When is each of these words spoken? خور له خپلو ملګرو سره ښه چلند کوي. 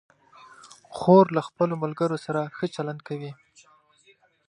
خور 0.97 1.25
له 1.35 1.41
خپلو 1.47 1.73
ملګرو 1.83 2.17
سره 2.25 2.41
ښه 2.55 2.65
چلند 2.75 2.99
کوي. 3.07 3.31